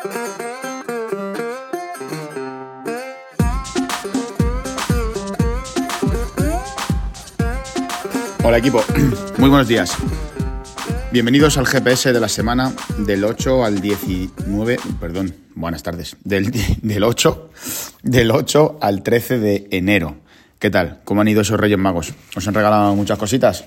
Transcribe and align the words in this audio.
Hola 0.00 0.12
equipo, 8.58 8.84
muy 9.38 9.48
buenos 9.48 9.66
días. 9.66 9.96
Bienvenidos 11.10 11.58
al 11.58 11.66
GPS 11.66 12.12
de 12.12 12.20
la 12.20 12.28
semana 12.28 12.72
del 12.98 13.24
8 13.24 13.64
al 13.64 13.80
19, 13.80 14.78
perdón, 15.00 15.34
buenas 15.56 15.82
tardes, 15.82 16.16
del, 16.22 16.52
del, 16.80 17.02
8, 17.02 17.50
del 18.04 18.30
8 18.30 18.78
al 18.80 19.02
13 19.02 19.40
de 19.40 19.66
enero. 19.72 20.18
¿Qué 20.60 20.70
tal? 20.70 21.00
¿Cómo 21.04 21.22
han 21.22 21.28
ido 21.28 21.40
esos 21.40 21.58
Reyes 21.58 21.78
Magos? 21.78 22.14
¿Os 22.36 22.46
han 22.46 22.54
regalado 22.54 22.94
muchas 22.94 23.18
cositas? 23.18 23.64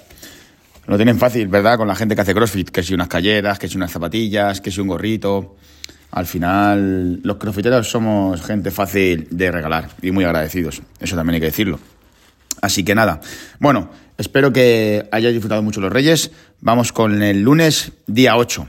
Lo 0.88 0.95
tienen 0.95 1.20
fácil, 1.20 1.50
¿verdad? 1.50 1.77
Con 1.77 1.89
la 1.89 1.95
gente 1.95 2.16
que 2.16 2.21
hace 2.21 2.34
CrossFit, 2.34 2.70
que 2.70 2.84
si 2.84 2.93
unas 2.93 3.09
calleras, 3.09 3.59
que 3.59 3.68
si 3.68 3.75
unas 3.75 3.91
zapatillas, 3.91 4.61
que 4.61 4.71
si 4.71 4.79
un 4.79 4.88
gorrito. 4.88 5.57
Al 6.11 6.25
final, 6.25 7.21
los 7.23 7.37
crossfiteros 7.37 7.89
somos 7.89 8.41
gente 8.41 8.69
fácil 8.69 9.27
de 9.31 9.52
regalar 9.52 9.89
y 10.02 10.11
muy 10.11 10.25
agradecidos. 10.25 10.81
Eso 10.99 11.15
también 11.15 11.35
hay 11.35 11.39
que 11.39 11.45
decirlo. 11.47 11.79
Así 12.61 12.83
que 12.83 12.93
nada, 12.93 13.21
bueno, 13.59 13.89
espero 14.17 14.53
que 14.53 15.07
hayáis 15.11 15.33
disfrutado 15.33 15.63
mucho 15.63 15.81
los 15.81 15.91
Reyes. 15.91 16.31
Vamos 16.59 16.91
con 16.91 17.23
el 17.23 17.41
lunes, 17.41 17.93
día 18.07 18.38
8. 18.38 18.67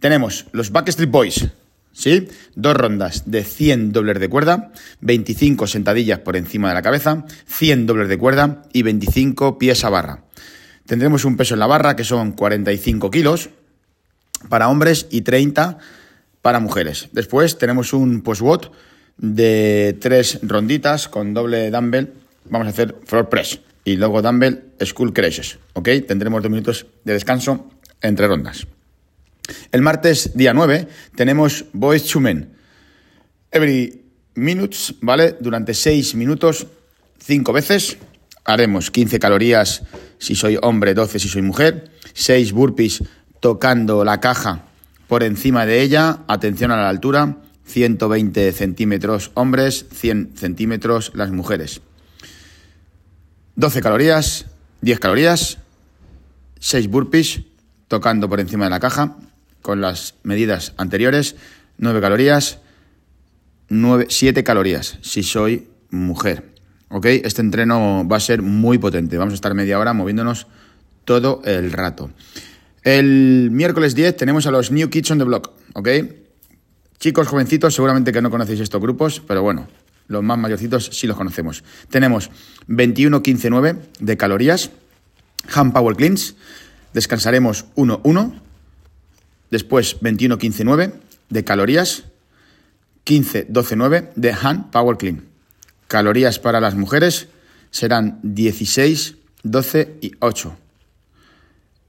Tenemos 0.00 0.46
los 0.52 0.72
Backstreet 0.72 1.10
Boys, 1.10 1.46
¿sí? 1.92 2.28
Dos 2.54 2.76
rondas 2.76 3.22
de 3.24 3.44
100 3.44 3.92
dobles 3.92 4.20
de 4.20 4.28
cuerda, 4.28 4.72
25 5.00 5.66
sentadillas 5.66 6.18
por 6.18 6.36
encima 6.36 6.68
de 6.68 6.74
la 6.74 6.82
cabeza, 6.82 7.24
100 7.46 7.86
dobles 7.86 8.08
de 8.08 8.18
cuerda 8.18 8.62
y 8.72 8.82
25 8.82 9.58
pies 9.58 9.84
a 9.84 9.90
barra. 9.90 10.24
Tendremos 10.84 11.24
un 11.24 11.38
peso 11.38 11.54
en 11.54 11.60
la 11.60 11.66
barra 11.66 11.96
que 11.96 12.04
son 12.04 12.32
45 12.32 13.10
kilos 13.10 13.48
para 14.50 14.68
hombres 14.68 15.06
y 15.10 15.22
30 15.22 15.78
para 16.44 16.60
mujeres. 16.60 17.08
Después 17.12 17.56
tenemos 17.56 17.94
un 17.94 18.20
post-WOT 18.20 18.70
de 19.16 19.96
tres 19.98 20.40
ronditas 20.42 21.08
con 21.08 21.32
doble 21.32 21.70
dumbbell 21.70 22.12
vamos 22.44 22.66
a 22.66 22.70
hacer 22.70 22.96
floor 23.06 23.30
press 23.30 23.60
y 23.82 23.96
luego 23.96 24.20
dumbbell 24.20 24.62
school 24.84 25.14
crashes, 25.14 25.58
¿ok? 25.72 25.88
Tendremos 26.06 26.42
dos 26.42 26.50
minutos 26.50 26.86
de 27.02 27.14
descanso 27.14 27.70
entre 28.02 28.26
rondas. 28.26 28.66
El 29.72 29.80
martes, 29.80 30.36
día 30.36 30.52
9, 30.52 30.86
tenemos 31.16 31.64
Boys 31.72 32.04
to 32.04 32.20
Men. 32.20 32.50
Every 33.50 34.02
minutes, 34.34 34.96
¿vale? 35.00 35.38
Durante 35.40 35.72
6 35.72 36.14
minutos, 36.14 36.66
5 37.20 37.52
veces. 37.54 37.96
Haremos 38.44 38.90
15 38.90 39.18
calorías 39.18 39.82
si 40.18 40.34
soy 40.34 40.58
hombre, 40.60 40.92
12 40.92 41.18
si 41.18 41.28
soy 41.30 41.40
mujer. 41.40 41.90
6 42.12 42.52
burpees 42.52 43.02
tocando 43.40 44.04
la 44.04 44.20
caja 44.20 44.66
por 45.08 45.22
encima 45.22 45.66
de 45.66 45.82
ella. 45.82 46.20
Atención 46.28 46.70
a 46.70 46.76
la 46.76 46.88
altura. 46.88 47.38
120 47.66 48.52
centímetros 48.52 49.30
hombres, 49.34 49.86
100 49.90 50.32
centímetros 50.36 51.12
las 51.14 51.30
mujeres. 51.30 51.80
12 53.56 53.80
calorías, 53.80 54.46
10 54.82 55.00
calorías, 55.00 55.58
6 56.58 56.88
burpees 56.88 57.42
tocando 57.88 58.28
por 58.28 58.40
encima 58.40 58.64
de 58.64 58.70
la 58.70 58.80
caja 58.80 59.16
con 59.62 59.80
las 59.80 60.14
medidas 60.24 60.74
anteriores, 60.76 61.36
9 61.78 62.00
calorías, 62.00 62.58
9, 63.68 64.06
7 64.10 64.44
calorías 64.44 64.98
si 65.00 65.22
soy 65.22 65.68
mujer. 65.90 66.52
¿Ok? 66.88 67.06
Este 67.06 67.40
entreno 67.40 68.06
va 68.06 68.18
a 68.18 68.20
ser 68.20 68.42
muy 68.42 68.78
potente. 68.78 69.16
Vamos 69.16 69.32
a 69.32 69.36
estar 69.36 69.54
media 69.54 69.78
hora 69.78 69.94
moviéndonos 69.94 70.46
todo 71.04 71.40
el 71.44 71.72
rato. 71.72 72.10
El 72.84 73.50
miércoles 73.50 73.94
10 73.94 74.16
tenemos 74.16 74.46
a 74.46 74.50
los 74.50 74.70
New 74.70 74.90
Kids 74.90 75.10
on 75.10 75.18
the 75.18 75.24
Block. 75.24 75.52
¿Ok? 75.72 75.88
Chicos 76.98 77.26
jovencitos, 77.26 77.74
seguramente 77.74 78.12
que 78.12 78.22
no 78.22 78.30
conocéis 78.30 78.60
estos 78.60 78.80
grupos, 78.80 79.22
pero 79.26 79.42
bueno, 79.42 79.66
los 80.06 80.22
más 80.22 80.38
mayorcitos 80.38 80.90
sí 80.92 81.06
los 81.06 81.16
conocemos. 81.16 81.64
Tenemos 81.88 82.30
21-15-9 82.68 83.78
de 84.00 84.16
calorías, 84.16 84.70
hand 85.52 85.72
power 85.72 85.96
cleans, 85.96 86.36
descansaremos 86.92 87.66
1-1, 87.74 88.40
después 89.50 90.00
21-15-9 90.00 90.92
de 91.30 91.44
calorías, 91.44 92.04
15-12-9 93.06 94.10
de 94.14 94.32
hand 94.32 94.70
power 94.70 94.96
clean. 94.96 95.24
Calorías 95.88 96.38
para 96.38 96.60
las 96.60 96.74
mujeres 96.74 97.28
serán 97.70 98.18
16, 98.22 99.16
12 99.42 99.98
y 100.00 100.12
8. 100.20 100.56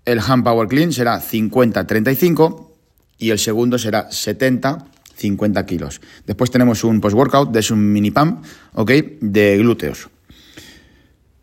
El 0.05 0.19
hand 0.19 0.43
power 0.43 0.67
clean 0.67 0.93
será 0.93 1.19
50-35 1.19 2.69
y 3.17 3.31
el 3.31 3.39
segundo 3.39 3.77
será 3.77 4.11
70 4.11 4.91
50 5.15 5.65
kilos. 5.65 6.01
Después 6.25 6.51
tenemos 6.51 6.83
un 6.83 7.01
post-workout, 7.01 7.51
de 7.51 7.65
un 7.73 7.91
mini 7.91 8.11
pump, 8.11 8.45
¿ok? 8.73 8.91
De 9.21 9.57
glúteos. 9.57 10.09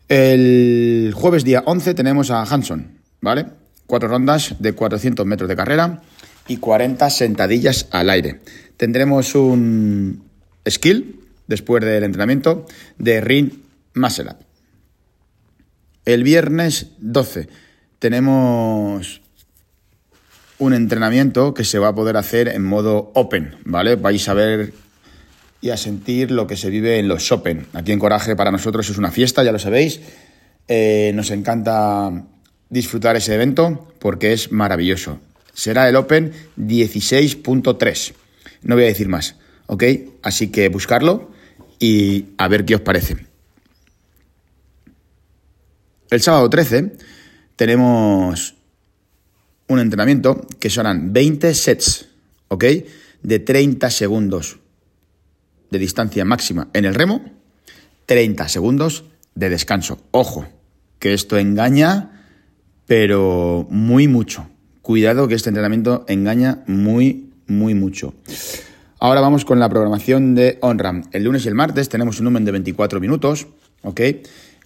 El 0.07 1.11
jueves 1.15 1.43
día 1.43 1.63
11 1.65 1.93
tenemos 1.93 2.29
a 2.29 2.43
Hanson, 2.43 2.99
¿vale? 3.21 3.47
Cuatro 3.87 4.09
rondas 4.09 4.55
de 4.59 4.73
400 4.73 5.25
metros 5.25 5.49
de 5.49 5.55
carrera 5.55 6.01
y 6.47 6.57
40 6.57 7.09
sentadillas 7.09 7.87
al 7.91 8.09
aire. 8.09 8.41
Tendremos 8.77 9.33
un 9.35 10.23
skill, 10.69 11.19
después 11.47 11.83
del 11.83 12.03
entrenamiento, 12.03 12.65
de 12.97 13.21
ring 13.21 13.51
muscle. 13.95 14.33
El 16.05 16.23
viernes 16.23 16.87
12 16.99 17.47
tenemos 18.03 19.21
un 20.57 20.73
entrenamiento 20.73 21.53
que 21.53 21.63
se 21.63 21.79
va 21.79 21.87
a 21.87 21.95
poder 21.95 22.17
hacer 22.17 22.49
en 22.49 22.61
modo 22.61 23.13
open, 23.15 23.55
¿vale? 23.63 23.95
Vais 23.95 24.27
a 24.27 24.33
ver 24.33 24.73
y 25.61 25.69
a 25.69 25.77
sentir 25.77 26.29
lo 26.29 26.45
que 26.45 26.57
se 26.57 26.69
vive 26.69 26.99
en 26.99 27.07
los 27.07 27.31
Open. 27.31 27.65
Aquí 27.71 27.93
en 27.93 27.99
Coraje 27.99 28.35
para 28.35 28.51
nosotros 28.51 28.89
es 28.89 28.97
una 28.97 29.09
fiesta, 29.09 29.41
ya 29.41 29.53
lo 29.53 29.57
sabéis. 29.57 30.01
Eh, 30.67 31.13
nos 31.15 31.31
encanta 31.31 32.25
disfrutar 32.69 33.15
ese 33.15 33.35
evento 33.35 33.87
porque 33.99 34.33
es 34.33 34.51
maravilloso. 34.51 35.21
Será 35.53 35.87
el 35.87 35.95
Open 35.95 36.33
16.3. 36.57 38.13
No 38.63 38.75
voy 38.75 38.83
a 38.83 38.87
decir 38.87 39.07
más, 39.07 39.37
¿ok? 39.67 39.85
Así 40.23 40.49
que 40.49 40.67
buscarlo 40.67 41.31
y 41.79 42.33
a 42.37 42.49
ver 42.49 42.65
qué 42.65 42.75
os 42.75 42.81
parece. 42.81 43.15
El 46.09 46.19
sábado 46.19 46.49
13 46.49 47.13
tenemos 47.55 48.55
un 49.67 49.79
entrenamiento 49.79 50.47
que 50.59 50.69
serán 50.69 51.13
20 51.13 51.53
sets, 51.53 52.09
¿ok? 52.47 52.65
De 53.21 53.39
30 53.39 53.89
segundos 53.89 54.59
de 55.69 55.79
distancia 55.79 56.25
máxima 56.25 56.69
en 56.73 56.85
el 56.85 56.95
remo, 56.95 57.21
30 58.05 58.47
segundos 58.49 59.05
de 59.35 59.49
descanso. 59.49 59.99
Ojo, 60.11 60.45
que 60.99 61.13
esto 61.13 61.37
engaña, 61.37 62.27
pero 62.85 63.67
muy 63.69 64.07
mucho. 64.07 64.47
Cuidado 64.81 65.27
que 65.27 65.35
este 65.35 65.49
entrenamiento 65.49 66.05
engaña 66.07 66.63
muy, 66.67 67.31
muy 67.47 67.73
mucho. 67.73 68.13
Ahora 68.99 69.21
vamos 69.21 69.45
con 69.45 69.59
la 69.59 69.69
programación 69.69 70.35
de 70.35 70.57
OnRAM. 70.61 71.03
El 71.11 71.23
lunes 71.23 71.45
y 71.45 71.47
el 71.47 71.55
martes 71.55 71.89
tenemos 71.89 72.19
un 72.19 72.25
número 72.25 72.45
de 72.45 72.51
24 72.51 72.99
minutos, 72.99 73.47
¿ok? 73.81 74.01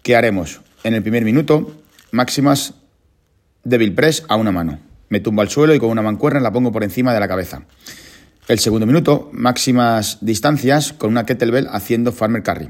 ¿Qué 0.04 0.16
haremos? 0.16 0.62
En 0.84 0.94
el 0.94 1.02
primer 1.02 1.24
minuto, 1.24 1.72
máximas 2.12 2.73
de 3.63 3.91
press 3.91 4.23
a 4.28 4.35
una 4.35 4.51
mano. 4.51 4.79
Me 5.09 5.19
tumbo 5.19 5.41
al 5.41 5.50
suelo 5.50 5.73
y 5.73 5.79
con 5.79 5.90
una 5.90 6.01
mancuerna 6.01 6.40
la 6.40 6.51
pongo 6.51 6.72
por 6.72 6.84
encima 6.84 7.13
de 7.13 7.19
la 7.19 7.28
cabeza. 7.28 7.63
El 8.47 8.59
segundo 8.59 8.85
minuto, 8.85 9.29
máximas 9.34 10.19
distancias 10.22 10.94
con 10.94 11.09
una 11.09 11.25
kettlebell 11.25 11.68
haciendo 11.69 12.13
farmer 12.13 12.44
carry. 12.44 12.69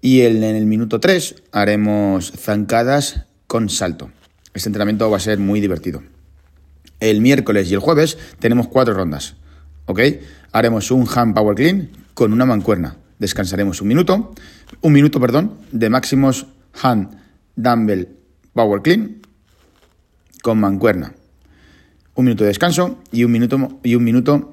Y 0.00 0.22
en 0.22 0.42
el 0.42 0.66
minuto 0.66 1.00
3 1.00 1.42
haremos 1.52 2.32
zancadas 2.32 3.26
con 3.46 3.68
salto. 3.68 4.10
Este 4.54 4.68
entrenamiento 4.68 5.10
va 5.10 5.16
a 5.16 5.20
ser 5.20 5.38
muy 5.38 5.60
divertido. 5.60 6.02
El 7.00 7.20
miércoles 7.20 7.70
y 7.70 7.74
el 7.74 7.80
jueves 7.80 8.16
tenemos 8.38 8.68
cuatro 8.68 8.94
rondas. 8.94 9.34
¿Ok? 9.86 10.00
Haremos 10.52 10.90
un 10.90 11.08
hand 11.12 11.34
power 11.34 11.56
clean 11.56 11.90
con 12.14 12.32
una 12.32 12.46
mancuerna. 12.46 12.96
Descansaremos 13.18 13.80
un 13.80 13.88
minuto, 13.88 14.34
un 14.80 14.92
minuto, 14.92 15.20
perdón, 15.20 15.58
de 15.72 15.90
máximos 15.90 16.46
hand 16.80 17.18
dumbbell 17.56 18.19
power 18.54 18.82
clean 18.82 19.22
con 20.42 20.58
mancuerna 20.58 21.14
un 22.20 22.26
minuto 22.26 22.44
de 22.44 22.48
descanso 22.48 22.98
y 23.12 23.24
un 23.24 23.32
minuto, 23.32 23.80
y 23.82 23.94
un 23.94 24.04
minuto 24.04 24.52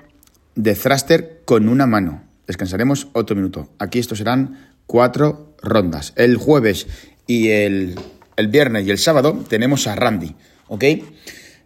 de 0.56 0.74
thruster 0.74 1.42
con 1.46 1.68
una 1.70 1.86
mano. 1.86 2.24
Descansaremos 2.48 3.10
otro 3.14 3.36
minuto. 3.36 3.70
Aquí 3.78 4.00
estos 4.00 4.20
serán 4.20 4.72
cuatro 4.86 5.56
rondas. 5.62 6.14
El 6.16 6.38
jueves 6.38 6.88
y 7.28 7.50
el, 7.50 7.96
el 8.38 8.48
viernes 8.48 8.88
y 8.88 8.92
el 8.92 8.98
sábado 8.98 9.44
tenemos 9.50 9.86
a 9.88 9.96
Randy, 9.96 10.34
¿ok? 10.68 10.84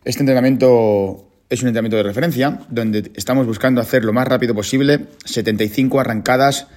Este 0.03 0.21
entrenamiento 0.21 1.27
es 1.49 1.61
un 1.61 1.67
entrenamiento 1.67 1.97
de 1.97 2.03
referencia 2.03 2.61
donde 2.69 3.11
estamos 3.15 3.45
buscando 3.45 3.79
hacer 3.79 4.03
lo 4.03 4.13
más 4.13 4.27
rápido 4.27 4.55
posible 4.55 5.05
75 5.25 5.99
arrancadas 5.99 6.67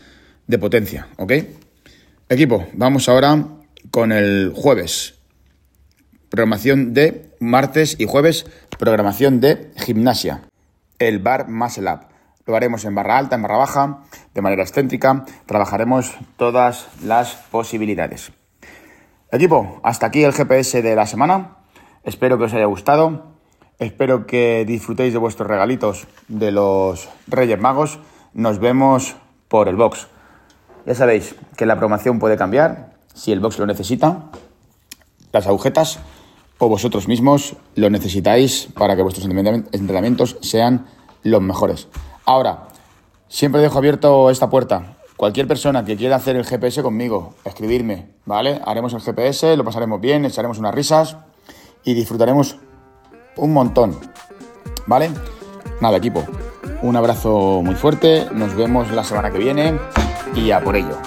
de 0.46 0.58
potencia, 0.58 1.08
¿ok? 1.16 1.32
Equipo, 2.28 2.68
vamos 2.74 3.08
ahora 3.08 3.46
con 3.90 4.12
el 4.12 4.52
jueves. 4.54 5.14
Programación 6.34 6.94
de 6.94 7.30
martes 7.38 7.94
y 7.96 8.06
jueves 8.06 8.44
programación 8.76 9.38
de 9.38 9.70
gimnasia. 9.76 10.42
El 10.98 11.20
Bar 11.20 11.48
Muscle 11.48 11.88
Up. 11.88 12.00
lo 12.44 12.56
haremos 12.56 12.84
en 12.84 12.96
barra 12.96 13.18
alta, 13.18 13.36
en 13.36 13.42
barra 13.42 13.58
baja, 13.58 14.00
de 14.34 14.42
manera 14.42 14.64
excéntrica. 14.64 15.26
Trabajaremos 15.46 16.12
todas 16.36 16.88
las 17.04 17.36
posibilidades. 17.52 18.32
Equipo, 19.30 19.80
hasta 19.84 20.06
aquí 20.06 20.24
el 20.24 20.32
GPS 20.32 20.82
de 20.82 20.96
la 20.96 21.06
semana. 21.06 21.58
Espero 22.02 22.36
que 22.36 22.46
os 22.46 22.52
haya 22.52 22.66
gustado. 22.66 23.36
Espero 23.78 24.26
que 24.26 24.64
disfrutéis 24.66 25.12
de 25.12 25.20
vuestros 25.20 25.48
regalitos 25.48 26.08
de 26.26 26.50
los 26.50 27.10
Reyes 27.28 27.60
Magos. 27.60 28.00
Nos 28.32 28.58
vemos 28.58 29.14
por 29.46 29.68
el 29.68 29.76
box. 29.76 30.08
Ya 30.84 30.96
sabéis 30.96 31.36
que 31.56 31.64
la 31.64 31.76
programación 31.76 32.18
puede 32.18 32.36
cambiar 32.36 32.94
si 33.14 33.30
el 33.30 33.38
box 33.38 33.60
lo 33.60 33.66
necesita. 33.66 34.30
Las 35.30 35.46
agujetas 35.46 36.00
o 36.58 36.68
vosotros 36.68 37.08
mismos 37.08 37.56
lo 37.74 37.90
necesitáis 37.90 38.68
para 38.74 38.96
que 38.96 39.02
vuestros 39.02 39.26
entrenamientos 39.26 40.36
sean 40.40 40.86
los 41.22 41.42
mejores. 41.42 41.88
Ahora, 42.24 42.68
siempre 43.28 43.60
dejo 43.60 43.78
abierto 43.78 44.30
esta 44.30 44.50
puerta. 44.50 44.96
Cualquier 45.16 45.46
persona 45.46 45.84
que 45.84 45.96
quiera 45.96 46.16
hacer 46.16 46.36
el 46.36 46.44
GPS 46.44 46.82
conmigo, 46.82 47.34
escribirme, 47.44 48.08
¿vale? 48.26 48.60
Haremos 48.64 48.92
el 48.94 49.00
GPS, 49.00 49.56
lo 49.56 49.64
pasaremos 49.64 50.00
bien, 50.00 50.24
echaremos 50.24 50.58
unas 50.58 50.74
risas 50.74 51.16
y 51.84 51.94
disfrutaremos 51.94 52.56
un 53.36 53.52
montón, 53.52 53.96
¿vale? 54.86 55.10
Nada, 55.80 55.96
equipo, 55.98 56.24
un 56.82 56.96
abrazo 56.96 57.62
muy 57.62 57.74
fuerte, 57.76 58.26
nos 58.32 58.54
vemos 58.54 58.90
la 58.90 59.04
semana 59.04 59.30
que 59.30 59.38
viene 59.38 59.78
y 60.34 60.50
a 60.50 60.60
por 60.60 60.76
ello. 60.76 60.98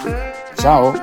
Chao. 0.55 0.93